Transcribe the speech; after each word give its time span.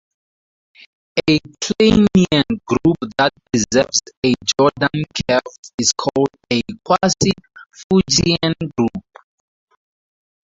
A 1.29 1.37
Kleinian 1.63 2.43
group 2.65 2.97
that 3.19 3.31
preserves 3.51 3.99
a 4.25 4.33
Jordan 4.59 5.03
curve 5.29 5.43
is 5.77 5.91
called 5.91 6.29
a 6.51 6.59
quasi-Fuchsian 6.83 8.55
group. 8.75 9.03